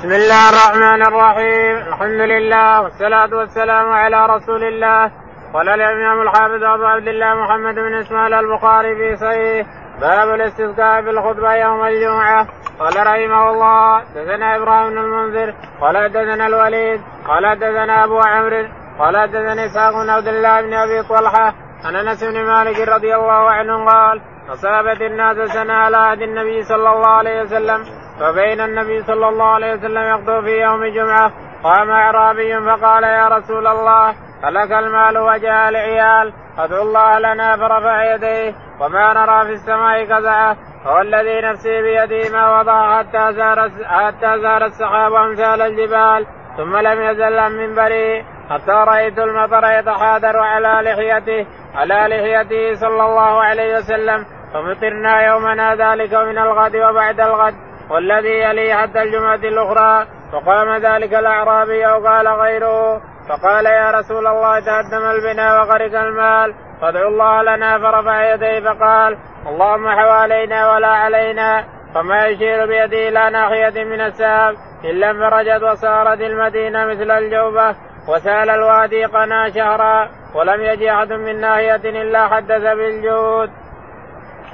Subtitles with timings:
[0.00, 1.76] بسم الله الرحمن الرحيم.
[1.92, 5.10] الحمد لله والصلاة والسلام على رسول الله.
[5.54, 9.66] قال الإمام الحافظ أبو عبد الله محمد بن إسماعيل البخاري في صحيح.
[10.00, 12.46] باب الاستسقاء في الخطبة يوم الجمعة.
[12.78, 15.54] قال رحمه الله حدثنا إبراهيم بن المنذر.
[15.80, 17.00] قال حدثنا الوليد.
[17.28, 18.68] قال حدثنا أبو عمرو.
[18.98, 21.54] قال حدثني إسحاق بن عبد الله بن أبي طلحة.
[21.84, 24.20] عن أنس بن مالك رضي الله عنه قال
[24.52, 27.99] أصابت الناس سنة على عهد النبي صلى الله عليه وسلم.
[28.20, 31.32] فبين النبي صلى الله عليه وسلم يخطب في يوم جمعة
[31.64, 38.54] قام أعرابي فقال يا رسول الله هلك المال وجاء العيال ادعو الله لنا فرفع يديه
[38.80, 40.56] وما نرى في السماء كزعة
[40.86, 47.02] هو الذي نفسي بيده ما وضع حتى زار حتى زار السحاب امثال الجبال ثم لم
[47.02, 54.24] يزل عن منبري حتى رأيت المطر يتحادر على لحيته على لحيته صلى الله عليه وسلم
[54.54, 57.69] فمطرنا يومنا ذلك من الغد وبعد الغد.
[57.90, 64.60] والذي يلي حتى الجمعة الأخرى فقام ذلك الأعرابي أو قال غيره فقال يا رسول الله
[64.60, 72.26] تهدم البناء وغرق المال فادعوا الله لنا فرفع يديه فقال اللهم حوالينا ولا علينا فما
[72.26, 74.54] يشير بيده إلى ناحيه من الساب
[74.84, 77.74] إلا انفرجت وصارت المدينة مثل الجوبة
[78.08, 83.50] وسأل الوادي قنا شهرا ولم يجي أحد من ناحية إلا حدث بالجود.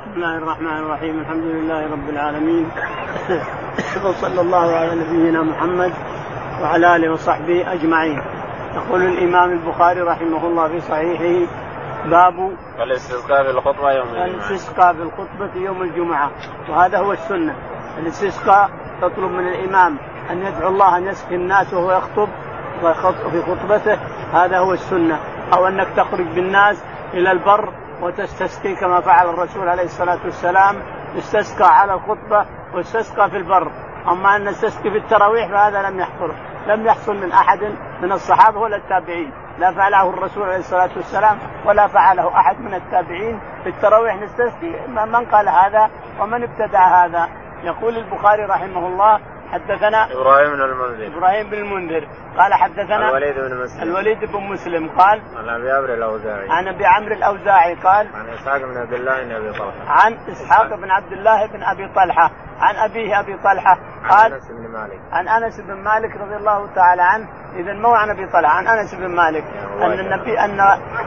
[0.06, 1.18] بسم الله الرحمن الرحيم.
[1.20, 2.70] الحمد لله رب العالمين.
[4.04, 5.92] وصلى الله على نبينا محمد
[6.62, 8.22] وعلى آله وصحبه أجمعين.
[8.74, 11.52] يقول الإمام البخاري رحمه الله في صحيحه
[12.10, 14.26] باب الاستسقاء في الخطبه يوم الجمعة.
[14.26, 16.30] الاستسقاء في الخطبه يوم الجمعة.
[16.68, 17.54] وهذا هو السنة.
[17.98, 18.70] الاستسقاء
[19.02, 19.98] تطلب من الإمام
[20.30, 22.28] أن يدعو الله أن يسقي الناس وهو يخطب
[23.30, 23.98] في خطبته.
[24.32, 25.20] هذا هو السنة.
[25.52, 26.84] أو أنك تخرج بالناس
[27.14, 30.82] إلى البر وتستسقي كما فعل الرسول عليه الصلاة والسلام.
[31.18, 33.70] استسقى على الخطبة واستسقى في البر.
[34.08, 36.32] أما أن نستسقي في التراويح فهذا لم يحصل
[36.66, 37.62] لم يحصل من أحد
[38.02, 39.32] من الصحابة ولا التابعين.
[39.58, 43.40] لا فعله الرسول عليه الصلاة والسلام ولا فعله أحد من التابعين.
[43.62, 45.90] في التراويح نستسقي من قال هذا
[46.20, 47.28] ومن ابتدع هذا.
[47.62, 49.20] يقول البخاري رحمه الله
[49.52, 51.06] حدثنا إبراهيم بن المنذر.
[51.06, 52.08] إبراهيم بن المنذر.
[52.38, 53.82] قال حدثنا الوليد بن مسلم.
[53.82, 54.88] الوليد بن مسلم.
[54.88, 56.50] قال عن أبي عمرو الأوزاعي.
[56.50, 59.86] عن أبي عمرو الأوزاعي قال عن إسحاق بن عبد الله بن أبي طلحة.
[59.86, 62.30] عن إسحاق بن عبد الله بن أبي طلحة.
[62.60, 63.78] عن أبيه أبي طلحة.
[64.08, 65.00] قال عن أنس بن مالك.
[65.12, 67.28] عن أنس بن مالك رضي الله تعالى عنه.
[67.56, 69.44] اذا مو عن أبي طلحة عن أنس بن مالك.
[69.82, 70.60] أن النبي أن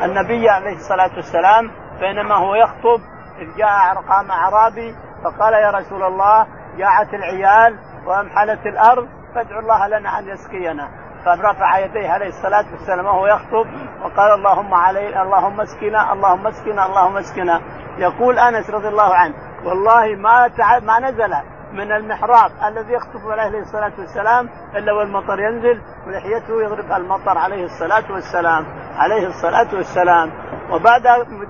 [0.03, 3.01] النبي عليه الصلاة والسلام بينما هو يخطب
[3.39, 6.47] إذ جاء قام أعرابي فقال يا رسول الله
[6.77, 10.89] جاعت العيال وامحلت الأرض فادعوا الله لنا أن يسقينا.
[11.25, 13.65] فرفع يديه عليه الصلاة والسلام وهو يخطب
[14.01, 17.61] وقال اللهم علي اللهم اسقنا اللهم اسقنا اللهم اسقنا.
[17.97, 19.33] يقول أنس رضي الله عنه
[19.65, 20.49] والله ما.
[20.79, 21.33] ما نزل
[21.73, 28.11] من المحراب الذي يخطب عليه الصلاة والسلام إلا والمطر ينزل ولحيته يضرب المطر عليه الصلاة
[28.11, 28.65] والسلام
[28.97, 30.31] عليه الصلاة والسلام.
[30.71, 31.01] وبعد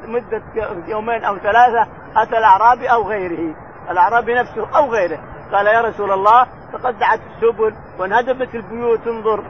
[0.08, 0.44] مدة
[0.88, 3.56] يومين أو ثلاثة أتى الأعرابي أو غيره
[3.90, 5.20] الأعرابي نفسه أو غيره.
[5.52, 9.44] قال يا رسول الله تقطعت السبل وانهدمت البيوت انظر.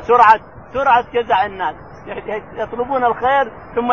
[0.00, 0.40] سرعه
[0.72, 1.74] سرعة جزع الناس.
[2.52, 3.92] يطلبون الخير ثم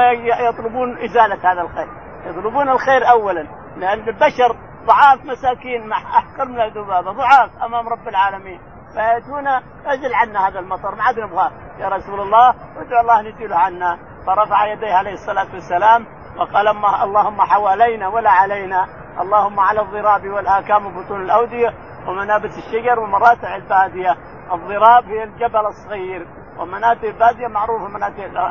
[0.50, 1.88] يطلبون إزالة هذا الخير.
[2.26, 4.56] يطلبون الخير اولا لأن البشر
[4.86, 8.60] ضعاف مساكين مع أحقر من الذبابة ضعاف أمام رب العالمين.
[8.94, 9.48] فيأتون
[9.86, 11.52] ازل عنا هذا المطر ما عاد نبغاه.
[11.80, 13.98] يا رسول الله ادعو الله أن يزيله عنا.
[14.28, 16.06] فرفع يديه عليه الصلاة والسلام
[16.38, 16.68] وقال
[17.04, 18.88] اللهم حوالينا ولا علينا.
[19.22, 21.74] اللهم على الضراب والآكام وبطون الأودية
[22.08, 24.18] ومنابت الشجر ومراتع البادية.
[24.54, 26.28] الضراب هي الجبل الصغير
[26.60, 27.88] ومنابت البادية معروفة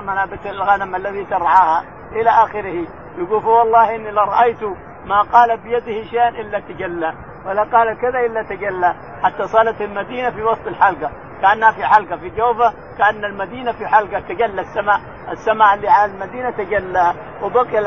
[0.00, 1.84] منابت الغنم الذي ترعاها.
[2.12, 2.86] إلى آخره.
[3.18, 4.62] يقول والله إني لرأيت
[5.04, 7.14] ما قال بيده شيئا إلا تجلى.
[7.46, 8.94] ولا قال كذا إلا تجلى.
[9.22, 11.10] حتى صارت المدينة في وسط الحلقة.
[11.42, 12.72] كأنها في حلقة في جوفة.
[12.98, 14.60] كأن المدينة في حلقة تجلى.
[14.60, 15.00] السماء
[15.30, 17.14] السماء اللي على المدينة تجلى.
[17.42, 17.78] وبقي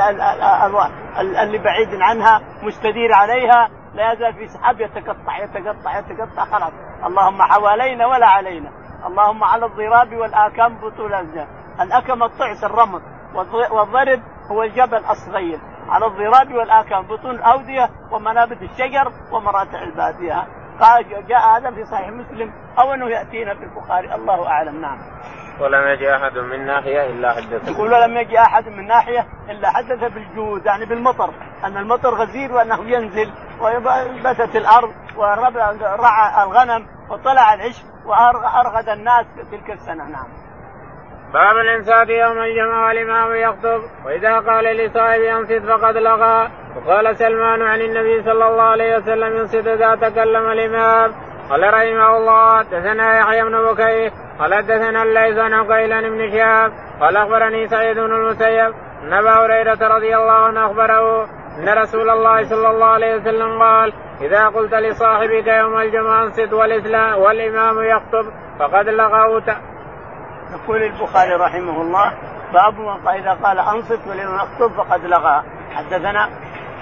[1.20, 6.74] اللي بعيد عنها مستدير عليها لا يزال في سحاب يتقطع يتقطع يتقطع خلاص.
[7.06, 8.72] اللهم حوالينا ولا علينا.
[9.08, 11.48] اللهم على الضراب والآكام بطول الجنة
[11.82, 13.02] الأكم الطعس الرمل
[13.72, 15.60] والضرب هو الجبل الصغير.
[15.90, 20.48] على الضراب والآكام بطون الأودية ومنابت الشجر ومراتع البادية.
[20.82, 24.98] قال جاء هذا في صحيح مسلم أو أنه يأتينا في البخاري الله أعلم نعم.
[25.60, 30.14] ولم يجي أحد من ناحية إلا حدث يقول ولم يجي أحد من ناحية إلا حدث
[30.14, 31.34] بالجود يعني بالمطر
[31.64, 33.32] أن المطر غزير وأنه ينزل
[33.62, 40.28] وبثت الأرض ورعى الغنم وطلع العشب وارغد الناس تلك السنة نعم.
[41.34, 47.82] باب الإنصات يوم الجمعة والإمام يخطب وإذا قال لصاحب انصت فقد لغى وقال سلمان عن
[47.82, 51.12] النبي صلى الله عليه وسلم ينصت إذا تكلم الإمام.
[51.50, 54.12] قال رحمه الله حدثنا يحيى بن بكير.
[54.40, 56.72] قال حدثنا الليث عن عقيل بن شهاب.
[57.02, 58.74] قال أخبرني سعيد بن المسيب
[59.04, 61.24] أن أبا هريرة رضي الله عنه أخبره
[61.60, 67.20] أن رسول الله صلى الله عليه وسلم قال إذا قلت لصاحبك يوم الجمعة انصت والاسلام
[67.22, 68.26] والإمام يخطب
[68.60, 69.48] فقد لغوت.
[70.54, 72.14] يقول البخاري رحمه الله
[72.54, 75.44] باب إذا قال أنصت والإمام يخطب فقد لغى.
[75.76, 76.30] حدثنا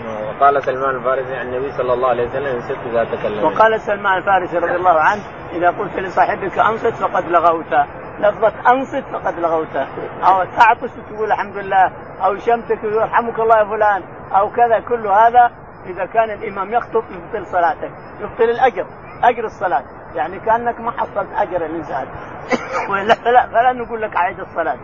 [0.01, 3.44] وقال سلمان الفارسي عن النبي صلى الله عليه وسلم انصت إذا تكلم.
[3.44, 5.24] وقال سلمان الفارسي رضي الله عنه
[5.54, 7.74] إذا قلت لصاحبك أنصت فقد لغوت.
[8.19, 9.75] لفظة أنصت فقد لغوت.
[10.24, 11.92] أو تعطس تقول الحمد لله
[12.25, 14.80] أو شمتك يرحمك الله يا فلان أو كذا.
[14.80, 15.51] كل هذا
[15.86, 17.92] إذا كان الإمام يخطب يبطل صلاتك
[18.22, 18.86] يبطل الأجر
[19.24, 19.84] أجر الصلاة.
[20.16, 22.07] يعني كأنك ما حصلت أجر الانسان
[23.24, 24.78] فلا فلا نقول لك عيد الصلاة.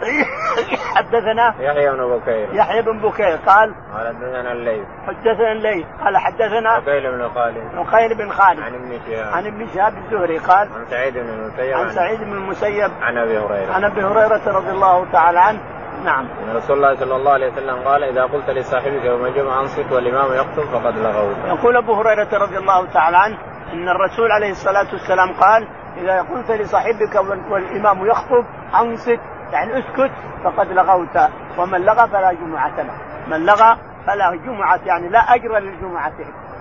[0.96, 2.54] حدثنا يحيى بن بكير.
[2.54, 4.86] يحيى بن بكير قال قال حدثنا الليث.
[5.06, 5.86] حدثنا الليث.
[6.04, 7.74] قال حدثنا عقيل بن خالد.
[7.74, 8.60] عقيل بن خالد.
[8.60, 9.34] عن ابن شهاب.
[9.34, 11.74] عن ابن شهاب الزهري قال عن سعيد بن المسيب.
[11.74, 12.90] عن سعيد بن المسيب.
[13.02, 13.72] عن أبي هريرة.
[13.72, 15.60] عن أبي هريرة رضي الله تعالى عنه.
[16.04, 16.28] نعم.
[16.28, 20.34] إن رسول الله صلى الله عليه وسلم قال إذا قلت لصاحبك يوم الجمعة أنصت والإمام
[20.34, 21.36] يخطب فقد لغوت.
[21.46, 23.38] يقول أبو هريرة رضي الله تعالى عنه
[23.72, 27.14] أن الرسول عليه الصلاة والسلام قال إذا قلت لصاحبك
[27.50, 28.44] والإمام يخطب
[28.80, 29.20] أنصت
[29.52, 30.10] يعني اسكت
[30.44, 31.16] فقد لغوت.
[31.58, 32.94] ومن لغى فلا جمعة له.
[33.26, 33.76] من لغى
[34.06, 36.12] فلا جمعة يعني لا أجر للجمعة.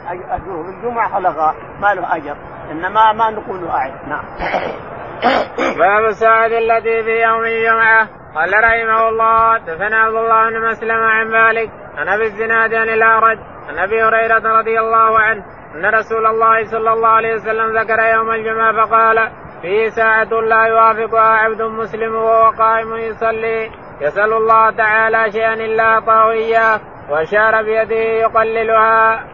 [0.07, 2.35] أجره بالجمعة لغى ما له أجر.
[2.71, 3.93] إنما ما نقول أعد.
[4.07, 4.23] نعم.
[5.79, 8.19] باب الساعة التي في يوم الجمعة.
[8.35, 13.37] قال رحمه الله دفن عبد الله بن مسلم عن مالك عن أبي الزناد عن الأعرج
[13.69, 15.43] عن أبي هريرة رضي الله عنه
[15.75, 21.29] أن رسول الله صلى الله عليه وسلم ذكر يوم الجمعة فقال فيه ساعة لا يوافقها
[21.29, 23.71] عبد مسلم وهو قائم يصلي
[24.01, 26.79] يسأل الله تعالى شيئا إلا أعطاه إياه
[27.09, 29.25] وأشار بيده يقللها.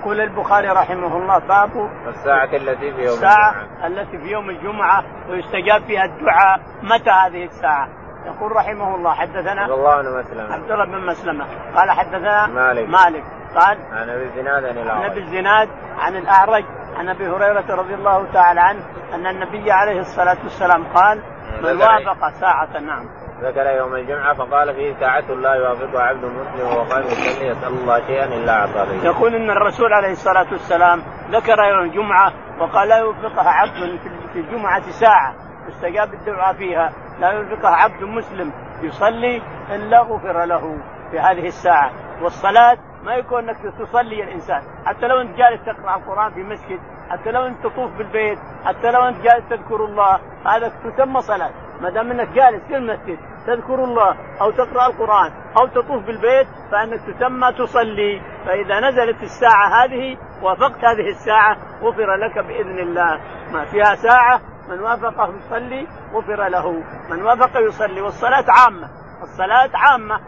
[0.00, 3.86] يقول البخاري رحمه الله باب الساعة التي في يوم الساعة الجمعة.
[3.86, 7.88] التي في يوم الجمعة ويستجاب فيها الدعاء متى هذه الساعة؟
[8.26, 11.44] يقول رحمه الله حدثنا عبد الله بن مسلمة عبد الله بن مسلمة
[11.76, 13.24] قال حدثنا مالك مالك
[13.56, 15.02] قال عن أبي الزناد عن الأعرج.
[15.04, 15.68] عن أبي الزناد
[15.98, 16.64] عن الأعرج
[16.96, 21.22] عن أبي هريرة رضي الله تعالى عنه أن النبي عليه الصلاة والسلام قال
[21.62, 23.08] من وافق ساعة نعم.
[23.42, 28.06] ذكر يوم الجمعة فقال فيه ساعة لا يوافقها عبد مسلم وهو قائم يصلي يسأل الله
[28.06, 28.92] شيئا إلا أعطاه.
[28.92, 33.98] يقول إن الرسول عليه الصلاة والسلام ذكر يوم الجمعة وقال لا يوفقها عبد
[34.32, 35.34] في الجمعة ساعة.
[35.68, 40.78] يستجاب الدعاء فيها لا يوفقها عبد مسلم يصلي إلا غفر له
[41.10, 41.90] في هذه الساعة.
[42.22, 44.62] والصلاة ما يكون انك تصلي الانسان.
[44.86, 46.80] حتى لو انت جالس تقرأ القرآن في مسجد
[47.10, 51.50] حتى لو انت تطوف بالبيت حتى لو انت جالس تذكر الله هذا تسمى صلاة.
[51.80, 57.00] ما دام انك جالس في المسجد تذكر الله أو تقرأ القرآن أو تطوف بالبيت فإنك
[57.00, 58.22] تسمى تصلي.
[58.46, 63.20] فإذا نزلت الساعة هذه وافقت هذه الساعة غفر لك بإذن الله.
[63.52, 66.82] ما فيها ساعة من وافقه يصلي غفر له.
[67.10, 68.88] من وافق يصلي والصلاة عامة.
[69.22, 70.20] الصلاة عامة.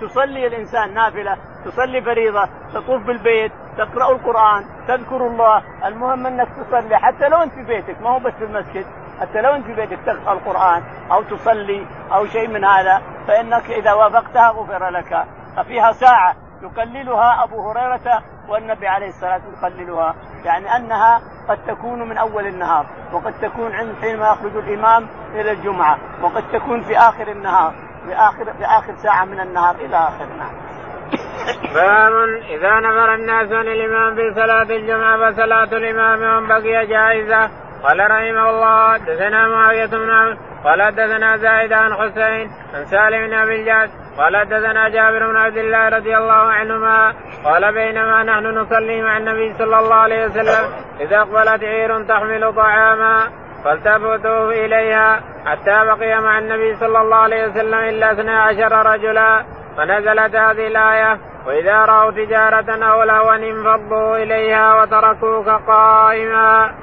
[0.00, 5.62] تصلي الإنسان نافلة تصلي فريضة تطوف بالبيت تقرأ القرآن تذكر الله.
[5.86, 6.96] المهم أنك تصلي.
[6.96, 8.86] حتى لو أنت في بيتك ما هو بس في المسجد
[9.20, 10.82] حتى لو أنت في بيتك تقرأ القرآن
[11.12, 15.24] أو تصلي أو شيء من هذا فإنك إذا وافقتها غفر لك.
[15.56, 20.14] ففيها ساعة يقللها أبو هريرة والنبي عليه الصلاة والسلام يقللها.
[20.44, 25.98] يعني أنها قد تكون من أول النهار وقد تكون عند حينما يخرج الإمام إلى الجمعة
[26.22, 27.74] وقد تكون في آخر النهار.
[28.06, 30.54] في اخر في اخر ساعة من النهار إلى آخر نعم.
[31.74, 32.12] باب
[32.50, 37.50] إذا نفر الناس عن الامام في صلاة الجمعة فصلاة الإمام بقي جائزة
[37.82, 43.60] قال رحمه الله حدثنا معاوية بن قال حدثنا زايد عن حسين عن سالم بن أبي
[43.60, 49.16] الجعد قال حدثنا جابر بن عبد الله رضي الله عنهما قال بينما نحن نصلي مع
[49.16, 50.70] النبي صلى الله عليه وسلم
[51.00, 53.30] إذا أقبلت عير تحمل طعاما
[53.64, 59.44] فالتفتوا إليها حتى بقي مع النبي صلى الله عليه وسلم إلا اثنا عشر رجلا
[59.76, 66.74] فنزلت هذه الآية وإذا رأوا تجارة أو لهوا انفضوا إليها وتركوك قائما.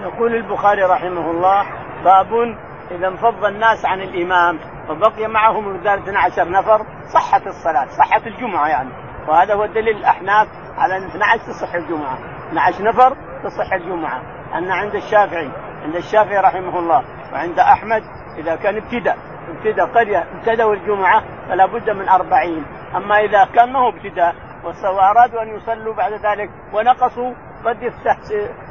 [0.00, 1.66] يقول البخاري رحمه الله
[2.04, 2.56] باب
[2.90, 8.90] إذا انفض الناس عن الإمام وبقي معهم رجال 12 نفر صحت الصلاة صحت الجمعة يعني
[9.28, 10.48] وهذا هو دليل الأحناف
[10.78, 14.22] على إن 12 تصح الجمعة 12 نفر تصح الجمعة
[14.54, 15.50] أن عند الشافعي
[15.84, 18.02] عند الشافعي رحمه الله وعند أحمد
[18.38, 19.16] إذا كان ابتداء
[19.48, 22.64] ابتداء قريه ابتدأوا الجمعة فلا بد من أربعين.
[22.96, 24.34] أما إذا كان ما هو ابتداء
[24.84, 27.82] وأرادوا أن يصلوا بعد ذلك ونقصوا قد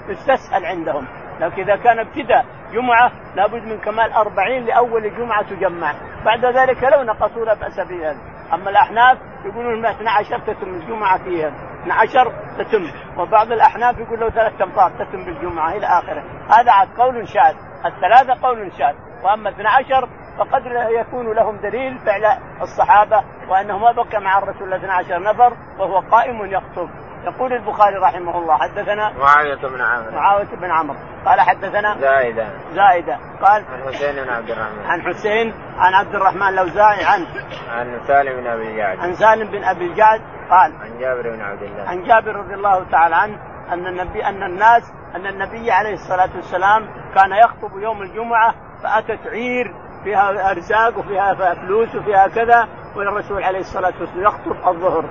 [0.09, 1.07] يستسهل عندهم.
[1.39, 5.93] لكن إذا كان ابتداء جمعة لابد من كمال أربعين لأول جمعة تجمع.
[6.25, 8.17] بعد ذلك لو نقصوا لا بأس بذلك.
[8.53, 11.51] أما الأحناف يقولون 12 تتم الجمعة فيها.
[11.83, 12.91] 12 تتم.
[13.17, 16.23] وبعض الأحناف يقول له ثلاث أمطار تتم بالجمعة إلى آخره.
[16.49, 17.55] هذا عاد قول شاذ.
[17.85, 18.95] الثلاثة قول شاذ.
[19.23, 22.25] وأما 12 فقد يكون لهم دليل فعل
[22.61, 26.89] الصحابة وانه ما بقى مع الرسول 12 نفر وهو قائم يخطب.
[27.23, 30.11] يقول البخاري رحمه الله حدثنا معاوية بن عمرو.
[30.11, 30.97] معاوية بن عمرو.
[31.25, 34.85] قال حدثنا زائدة زائدة قال عن حسين بن عبد الرحمن.
[34.85, 37.25] عن حسين عن عبد الرحمن لوزاعي عن
[37.69, 41.63] عن سالم بن أبي الجعد عن سالم بن أبي الجعد قال عن جابر بن عبد
[41.63, 41.89] الله.
[41.89, 43.39] عن جابر رضي الله تعالى عنه
[43.73, 49.73] أن النبي أن الناس أن النبي عليه الصلاة والسلام كان يخطب يوم الجمعة فأتت عير
[50.03, 55.05] فيها أرزاق وفيها فلوس وفيها كذا والرسول عليه الصلاة والسلام يخطب الظهر.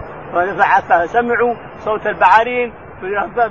[0.88, 2.72] فسمعوا صوت البعارين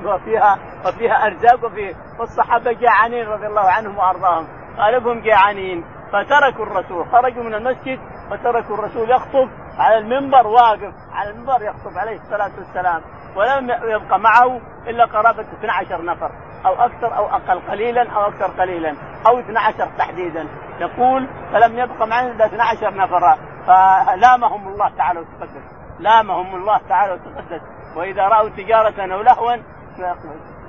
[0.06, 4.48] وفيها وفيها أرزاق وفي والصحابة جاعانين رضي الله عنهم وأرضاهم.
[4.78, 5.86] غالبهم جاعانين.
[6.08, 7.06] فتركوا الرسول.
[7.06, 8.00] خرجوا من المسجد
[8.32, 13.02] وتركوا الرسول يخطب على المنبر واقف على المنبر يخطب عليه الصلاة والسلام
[13.36, 16.32] ولم يبقى معه إلا قرابة 12 نفر
[16.66, 18.96] أو أكثر أو أقل قليلا أو أكثر قليلا
[19.28, 20.48] أو 12 تحديدا.
[20.80, 23.38] يقول فلم يبقى معه إلا 12 نفرا.
[23.68, 25.64] فلامهم الله تعالى وتقدس
[26.00, 27.62] لامهم الله تعالى وتقدس.
[27.96, 29.56] وإذا رأوا تجارة أو لهوا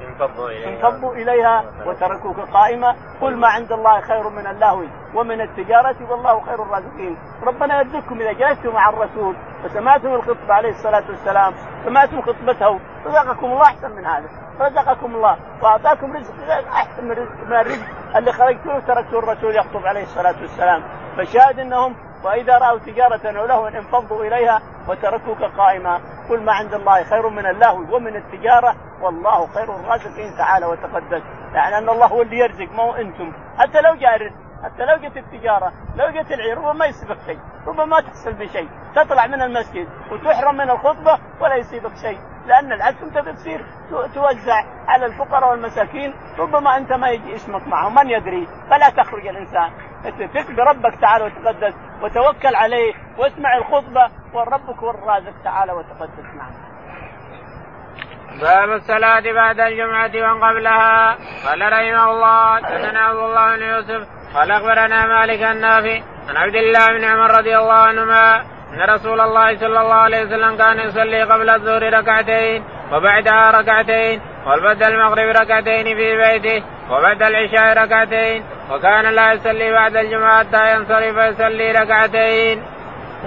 [0.02, 0.68] انفضوا إليها.
[0.68, 2.94] انفضوا إليها وتركوك قائمة.
[3.20, 4.84] قل ما عند الله خير من اللهو
[5.14, 7.16] ومن التجارة والله خير الرازقين.
[7.46, 11.54] ربنا يرزقكم إذا جلستم مع الرسول وسمعتم الخطبة عليه الصلاة والسلام.
[11.84, 12.80] سمعتم خطبته.
[13.06, 14.28] رزقكم الله أحسن من هذا.
[14.60, 16.34] رزقكم الله وأعطاكم رزق
[16.72, 17.86] أحسن من الرزق من الرزق
[18.16, 20.82] اللي خرجتوه وتركتوا الرسول يخطب عليه الصلاة والسلام.
[21.18, 26.00] فشاهد أنهم وإذا رأوا تجارة أو لهوا انفضوا إليها وتركوك قائما
[26.30, 31.22] قل ما عند الله خير من اللهو ومن التجارة والله خير الرازقين تعالى وتقدس.
[31.54, 33.32] يعني أن الله هو اللي يرزق ما هو أنتم.
[33.58, 34.18] حتى لو جاء
[34.64, 38.68] حتى لو جت التجارة لو جت العير ربما ما يصيبك شيء ربما ما تحصل بشيء.
[38.94, 42.18] تطلع من المسجد وتحرم من الخطبة ولا يصيبك شيء.
[42.46, 43.66] لأن العكس أنت بتصير
[44.14, 49.70] توزع على الفقراء والمساكين ربما أنت ما يجي اسمك معهم من يدري؟ فلا تخرج الإنسان.
[50.34, 56.75] ثق بربك تعالى وتقدس وتوكل عليه واسمع الخطبة وربك هو الرازق تعالى وتقدس نعم.
[58.40, 61.16] باب الصلاة بعد الجمعة وقبلها
[61.46, 66.92] قال رحمه الله حدثنا عبد الله بن يوسف قال أخبرنا مالك النافي عن عبد الله
[66.92, 68.40] بن عمر رضي الله عنهما
[68.72, 74.82] أن رسول الله صلى الله عليه وسلم كان يصلي قبل الظهر ركعتين وبعدها ركعتين وبعد
[74.82, 81.72] المغرب ركعتين في بيته وبعد العشاء ركعتين وكان لا يصلي بعد الجمعة حتى ينصرف يصلي
[81.72, 82.62] ركعتين.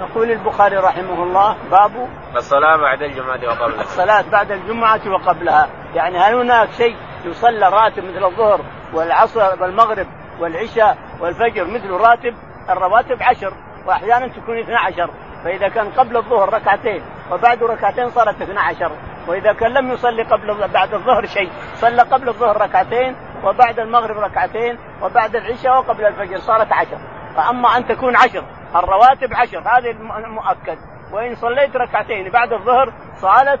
[0.00, 3.80] يقول البخاري رحمه الله باب الصلاة بعد الجمعة وقبلها.
[3.80, 8.60] الصلاة بعد الجمعة وقبلها، يعني هل هناك شيء يصلى راتب مثل الظهر
[8.94, 10.06] والعصر والمغرب
[10.40, 12.34] والعشاء والفجر مثل راتب؟
[12.70, 13.52] الرواتب عشر
[13.86, 15.10] وأحيانا تكون 12
[15.44, 17.02] فإذا كان قبل الظهر ركعتين
[17.32, 18.92] وبعد ركعتين صارت 12
[19.28, 24.78] وإذا كان لم يصلي قبل بعد الظهر شيء صلى قبل الظهر ركعتين وبعد المغرب ركعتين
[25.02, 26.98] وبعد العشاء وقبل الفجر صارت عشر.
[27.36, 28.44] فأما أن تكون عشر
[28.76, 30.78] الرواتب عشر هذه المؤكد.
[31.12, 33.60] وإن صليت ركعتين بعد الظهر صارت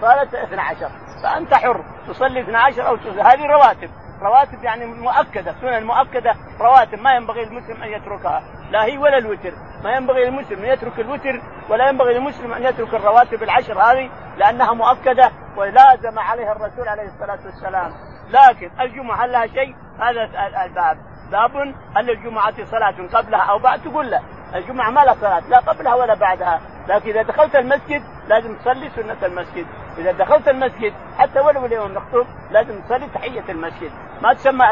[0.00, 0.90] صارت 12
[1.22, 3.22] فأنت حر تصلي 12 أو تصلي.
[3.22, 3.90] هذه رواتب.
[4.22, 6.98] رواتب يعني مؤكدة سنن مؤكده رواتب.
[6.98, 8.42] ما ينبغي المسلم أن يتركها.
[8.70, 9.52] لا هي ولا الوتر.
[9.84, 14.72] ما ينبغي للمسلم أن يترك الوتر ولا ينبغي للمسلم أن يترك الرواتب العشر هذه لأنها
[14.72, 17.92] مؤكدة ولازم عليها الرسول عليه الصلاة والسلام.
[18.30, 20.22] لكن الجمعة هل لها شيء؟ هذا
[20.64, 20.98] الباب.
[21.30, 24.20] باب هل الجمعه صلاة قبلها أو بعد؟ تقول لا.
[24.54, 26.60] الجمعة ما لها صلاة لا قبلها ولا بعدها.
[26.88, 29.66] لكن إذا دخلت المسجد لازم تصلي سنة المسجد.
[29.98, 33.90] إذا دخلت المسجد حتى ولو اليوم نخطب لازم تصلي تحية المسجد.
[34.22, 34.64] ما تسمى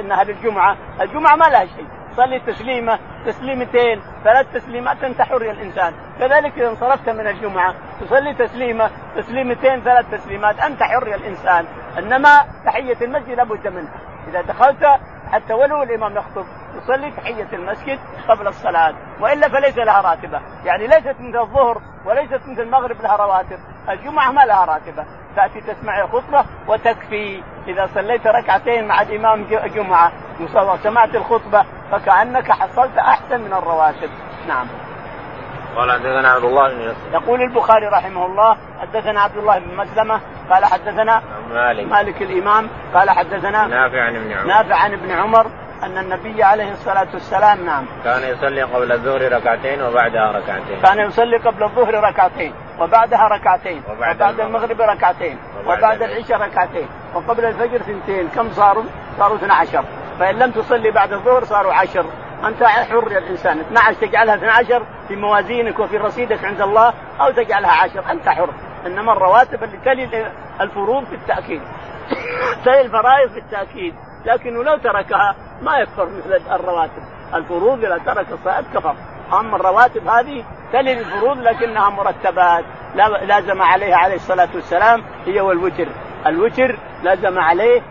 [0.00, 1.36] انها للجمعه الجمعة.
[1.36, 1.86] ما لها شيء.
[2.12, 5.94] تصلي تسليمة تسليمتين ثلاث تسليمات انت حر يا الإنسان.
[6.18, 11.64] كذلك إذا انصرفت من الجمعة تصلي تسليمة تسليمتين ثلاث تسليمات أنت حر يا الإنسان.
[11.98, 14.00] إنما تحية المسجد لابد منها.
[14.28, 14.86] إذا دخلت
[15.32, 16.46] حتى ولو الإمام يخطب
[16.80, 17.98] تصلي تحيه المسجد
[18.28, 20.40] قبل الصلاة وإلا فليس لها راتبة.
[20.64, 23.58] يعني ليست مثل الظهر وليست مثل المغرب لها رواتب.
[23.88, 25.04] الجمعة ما لها راتبة.
[25.36, 27.42] تأتي تسمع الخطبة وتكفي.
[27.68, 34.10] إذا صليت ركعتين مع الإمام جمعة وسمعت الخطبة فكأنك حصلت أحسن من الرواتب.
[34.48, 34.66] نعم.
[35.76, 37.12] قال حدثنا عبد الله بن يوسف.
[37.12, 41.92] يقول البخاري رحمه الله حدثنا عبد الله بن مسلمة قال حدثنا مالك.
[41.92, 44.46] مالك الإمام قال حدثنا نافع عن ابن عمر.
[44.46, 45.46] نافع عن ابن عمر
[45.82, 47.86] أن النبي عليه الصلاة والسلام نعم.
[48.04, 50.80] كان يصلي قبل الظهر ركعتين وبعدها ركعتين.
[50.82, 54.80] كان يصلي قبل الظهر ركعتين وبعدها ركعتين وبعد وبعد المغرب.
[54.80, 56.38] ركعتين وبعد وبعد العشاء.
[56.38, 58.28] ركعتين وقبل الفجر ثنتين.
[58.28, 58.84] كم صاروا؟
[59.18, 59.84] صاروا 12
[60.18, 62.06] فإن لم تصلي بعد الظهر صاروا عشر.
[62.44, 63.60] أنت حر يا الإنسان.
[63.60, 68.10] 12 تجعلها 12 في موازينك وفي رصيدك عند الله أو تجعلها عشر.
[68.10, 68.50] أنت حر.
[68.86, 70.26] إنما الرواتب اللي تلي
[70.60, 71.62] الفروض بالتاكيد
[72.64, 77.02] تلي الفرائض بالتاكيد لكنه لو تركها ما يكفر مثل الرواتب.
[77.34, 78.94] الفروض إذا ترك الصلاه كفر.
[79.32, 82.64] أما الرواتب هذه تلي الفروض لكنها مرتبات.
[83.22, 85.88] لازم عليها عليه الصلاة والسلام هي والوتر.
[86.26, 87.82] الوتر لازم عليه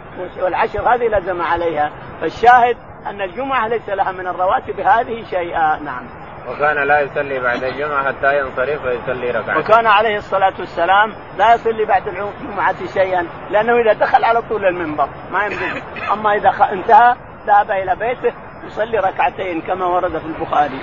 [0.41, 1.91] والعشر هذه لازم عليها.
[2.21, 5.79] فالشاهد أن الجمعة ليس لها من الرواتب هذه شيئا.
[5.79, 6.18] نعم.
[6.49, 9.57] وكان لا يصلي بعد الجمعة حتى ينصرف ويصلي ركعتين.
[9.57, 15.09] وكان عليه الصلاة والسلام لا يصلي بعد الجمعة شيئا لأنه إذا دخل على طول المنبر
[15.31, 15.81] ما يمكن
[16.13, 17.15] أما إذا انتهى
[17.47, 18.33] ذهب إلى بيته
[18.67, 20.79] يصلي ركعتين كما ورد في البخاري.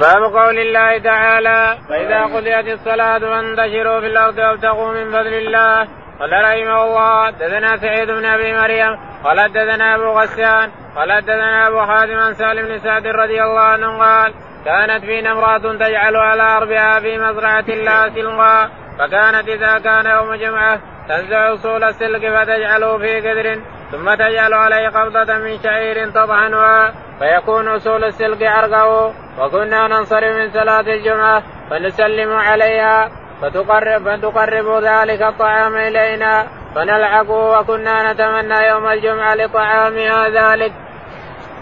[0.00, 5.88] باب قول الله تعالى فإذا قضيت الصلاة فانتشروا في الأرض وابتغوا من فضل الله
[6.20, 11.80] قال رحمه الله حدثنا سعيد بن أبي مريم قال حدثنا أبو غسان قال حدثنا أبو
[11.80, 14.34] حازم عن سالم بن سعد رضي الله عنه قال
[14.64, 20.80] كانت فينا امرأة تجعل على أربها في مزرعة لا سلغا فكانت إذا كان يوم جمعة
[21.08, 23.60] تنزع أصول السلك فتجعله في قدر
[23.92, 29.14] ثم تجعل عليه قبضة من شعير تطحنها فيكون أصول السلك عرقه.
[29.38, 33.10] وكنا ننصرف من صلاة الجمعة فنسلم عليها
[33.42, 36.46] فتقرب فتقرب ذلك الطعام إلينا.
[36.74, 40.72] فنلعقه وكنا نتمنى يوم الجمعة لطعامها ذلك.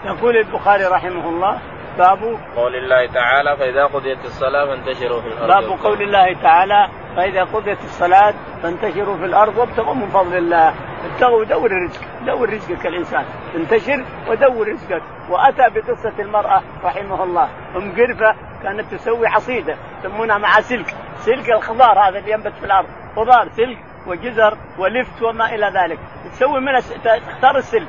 [0.05, 1.61] يقول البخاري رحمه الله
[1.99, 7.45] باب قول الله تعالى فإذا قضيت الصلاة فانتشروا في الأرض باب قول الله تعالى فإذا
[7.45, 10.75] قضيت الصلاة فانتشروا في الأرض وابتغوا من فضل الله.
[11.13, 13.25] ابتغوا دور الرزق دور رزقك الإنسان.
[13.55, 15.03] انتشر ودور رزقك.
[15.31, 17.49] وأتى بقصة المرأة رحمه الله.
[17.77, 20.95] أم قرفة كانت تسوي عصيدة يسمونها مع سلك.
[21.17, 22.89] سلك الخضار هذا اللي ينبت في الأرض.
[23.17, 23.79] خضار سلك.
[24.07, 25.99] وجزر ولفت وما إلى ذلك.
[26.33, 26.73] تسوي من
[27.05, 27.89] تختار السلك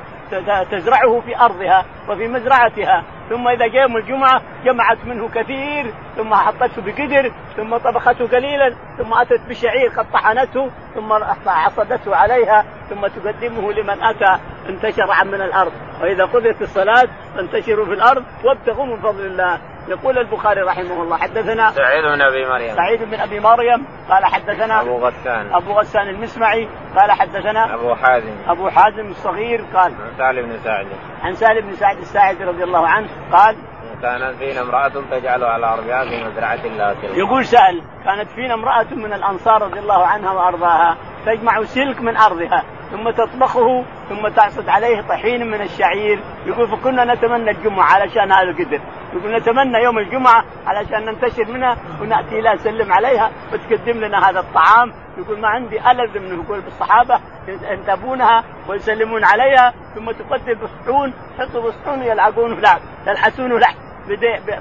[0.70, 3.04] تزرعه في أرضها وفي مزرعتها.
[3.28, 5.94] ثم إذا جاء يوم الجمعة جمعت منه كثير.
[6.16, 7.32] ثم حطته بقدر.
[7.56, 8.74] ثم طبخته قليلا.
[8.98, 10.70] ثم أتت بشعير قد طحنته.
[10.94, 11.12] ثم
[11.46, 12.64] عصدته عليها.
[12.90, 14.38] ثم تقدمه لمن أتى
[14.68, 15.72] انتشر من الأرض.
[16.02, 19.71] وإذا قضيت الصلاة فانتشروا في الأرض وابتغوا من فضل الله.
[19.88, 22.76] يقول البخاري رحمه الله حدثنا سعيد بن أبي مريم.
[22.76, 25.54] سعيد بن أبي مريم قال حدثنا أبو غسان.
[25.54, 28.32] أبو غسان المسمعي قال حدثنا أبو حازم.
[28.48, 30.86] أبو حازم الصغير قال عن سالم بن سعد.
[31.22, 33.56] عن سالم بن سعد الساعدي رضي الله عنه قال
[34.02, 37.16] كانت فينا امرأة تجعل على أرضها في مزرعة لا سلك.
[37.16, 42.64] يقول سأل كانت فينا امرأة من الأنصار رضي الله عنها وأرضاها تجمع سلك من أرضها
[42.90, 48.80] ثم تطبخه ثم تعصد عليه طحين من الشعير يقول فكنا نتمنى الجمعة علشان هذا القدر.
[49.12, 54.92] يقول نتمنى يوم الجمعة علشان ننتشر منها ونأتي لها نسلم عليها وتقدم لنا هذا الطعام.
[55.18, 62.02] يقول ما عندي ألذ من يقول بالصحابة ينتبونها ويسلمون عليها ثم تقدم بصحون يحطوا بصحون
[62.02, 63.76] يلعقون لعب يلحسون لحم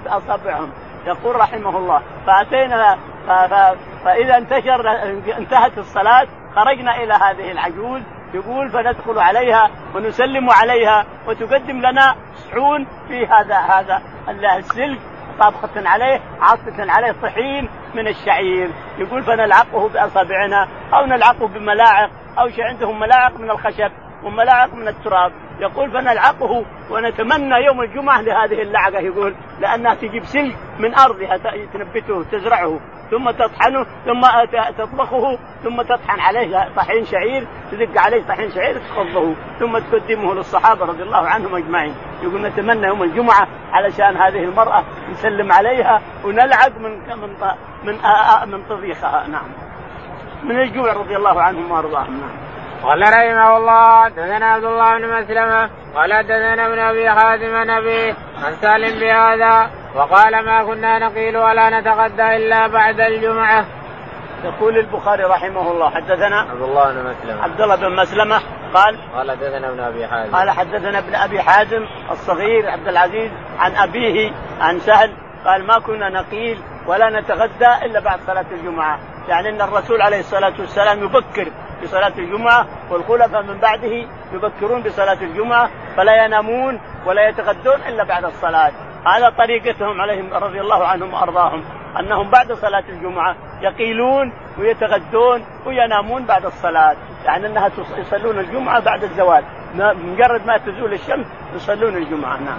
[0.05, 0.71] بأصابعهم.
[1.05, 2.97] يقول رحمه الله فأتينا
[4.05, 4.91] فإذا انتشر
[5.37, 8.01] انتهت الصلاة خرجنا إلى هذه العجوز.
[8.33, 14.99] يقول فندخل عليها ونسلم عليها وتقدم لنا صحون في هذا هذا السلك
[15.39, 18.69] طابخة عليه عاصفة عليه طحين من الشعير.
[18.97, 23.91] يقول فنلعقه بأصابعنا أو نلعقه بملاعق أو شيء عندهم ملاعق من الخشب
[24.23, 25.31] وملاعق من التراب.
[25.59, 31.37] يقول فنلعقه ونتمنى يوم الجمعة لهذه اللعقة يقول لأنها تجيب سلك من أرضها
[31.73, 32.79] تنبته تزرعه.
[33.11, 34.21] ثم تطحنه ثم
[34.77, 41.03] تطبخه ثم تطحن عليه طحين شعير تدق عليه طحين شعير تخضه ثم تقدمه للصحابة رضي
[41.03, 41.95] الله عنهم أجمعين.
[42.23, 47.29] يقول نتمنى يوم الجمعة علشان هذه المرأة نسلم عليها ونلعق من من
[47.83, 47.97] من
[48.51, 49.47] من طبيخها نعم.
[50.43, 52.19] من الجوع رضي الله عنهم وأرضاهم.
[52.19, 52.51] نعم.
[52.83, 58.53] قال رحمه الله حدثنا عبد الله بن مسلمة قال حدثنا ابن أبي حازم نبي عن
[58.61, 63.65] سالم بهذا وقال ما كنا نقيل ولا نتغدى إلا بعد الجمعة.
[64.43, 67.43] يقول البخاري رحمه الله حدثنا عبد الله بن مسلمة.
[67.43, 68.41] عبد الله بن مسلمة
[68.73, 70.35] قال قال حدثنا ابن أبي حازم.
[70.35, 75.13] قال حدثنا ابن أبي حازم الصغير عبد العزيز عن أبيه عن سهل
[75.45, 78.99] قال ما كنا نقيل ولا نتغدى إلا بعد صلاة الجمعة.
[79.27, 81.51] يعني إن الرسول عليه الصلاة والسلام يبكر
[81.83, 88.71] بصلاة الجمعة والخلفاء من بعده يبكرون بصلاة الجمعة فلا ينامون ولا يتغدون إلا بعد الصلاة.
[89.05, 91.63] هذا طريقتهم عليهم رضي الله عنهم وأرضاهم
[91.99, 99.43] أنهم بعد صلاة الجمعة يقيلون ويتغدون وينامون بعد الصلاة يعني أنها يصلون الجمعة بعد الزوال.
[99.75, 102.57] مجرد ما تزول الشمس يصلون الجمعة نعم.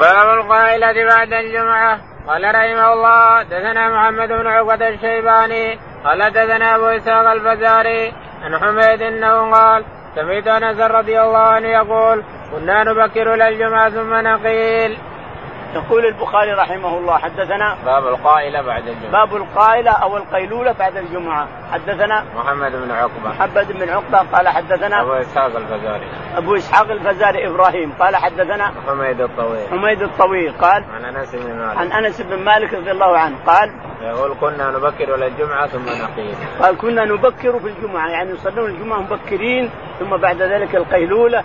[0.00, 2.00] باب القائلة بعد الجمعة.
[2.26, 9.02] قال رحمه الله دثنا محمد بن عقبة الشيباني قال دثنا أبو إسحاق الفزاري عن حميد
[9.02, 14.98] إنه قال سمعت أنس رضي الله عنه يقول كنا نبكر إلى الجمعة ثم نقيل.
[15.76, 19.12] يقول البخاري رحمه الله حدثنا باب القائلة بعد الجمعة.
[19.12, 21.48] باب القائلة أو القيلولة بعد الجمعة.
[21.72, 23.28] حدثنا محمد بن عقبة.
[23.28, 26.06] محمد بن عقبة قال حدثنا أبو إسحاق الفزاري.
[26.36, 29.68] أبو إسحاق الفزاري إبراهيم قال حدثنا حميد الطويل.
[29.70, 31.78] حميد الطويل قال عن أنس بن مالك.
[31.78, 36.34] عن أنس بن مالك رضي الله عنه قال يقول كنا نبكر إلى الجمعة ثم نقيل
[36.62, 41.44] قال كنا نبكر في الجمعة يعني يصلون الجمعة مبكرين ثم بعد ذلك القيلولة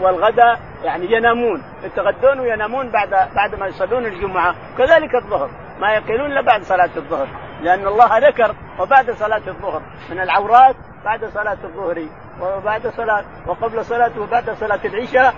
[0.00, 4.54] والغداء يعني ينامون يتغدون وينامون بعد بعد ما يصلون الجمعة.
[4.78, 7.28] كذلك الظهر ما يقيلون إلا بعد صلاة الظهر.
[7.62, 12.06] لأن الله ذكر وبعد صلاة الظهر من العورات بعد صلاة الظهر
[12.40, 15.34] وبعد صلاة وقبل صلاة وبعد صلاة العشاء.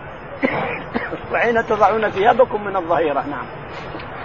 [1.32, 3.20] وحين تضعون ثيابكم من الظهيرة.
[3.26, 3.46] نعم.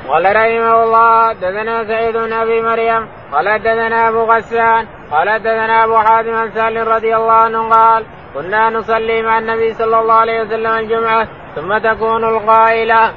[0.07, 3.07] قال رحمه الله دثنا سعيد بن أبي مريم.
[3.31, 4.87] قال دثنا أبو غسان.
[5.11, 9.99] قال دثنا أبو حاتم عن سالم رضي الله عنه قال كنا نصلي مع النبي صلى
[9.99, 13.13] الله عليه وسلم الجمعة ثم تكون القائلة.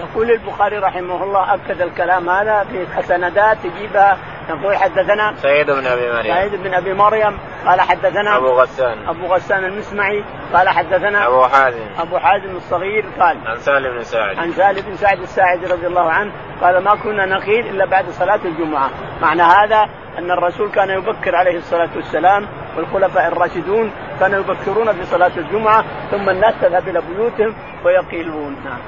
[0.00, 4.18] يقول البخاري رحمه الله أكد الكلام هذا في سندات تجيبها.
[4.48, 6.34] يقول حدثنا سعيد بن أبي مريم.
[6.34, 7.38] سعيد بن أبي مريم.
[7.66, 9.08] قال حدثنا أبو غسان.
[9.08, 10.24] أبو غسان المسمعي.
[10.52, 11.86] قال حدثنا أبو حازم.
[11.98, 13.04] أبو حازم الصغير.
[13.20, 14.38] قال عن سالم بن سعد.
[14.38, 16.32] عن سالم بن سعد الساعدي رضي الله عنه.
[16.62, 18.90] قال ما كنا نقيل إلا بعد صلاة الجمعة.
[19.22, 22.46] معنى هذا أن الرسول كان يبكر عليه الصلاة والسلام.
[22.80, 23.90] والخلفاء الراشدون
[24.20, 28.56] كانوا يبكرون في صلاة الجمعة ثم الناس تذهب إلى بيوتهم ويقيلون.
[28.64, 28.78] نعم.